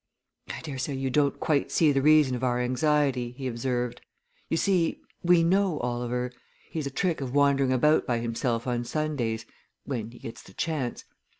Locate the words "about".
7.71-8.07